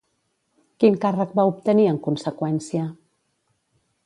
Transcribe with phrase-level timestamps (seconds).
[0.83, 2.89] Quin càrrec va obtenir en conseqüència?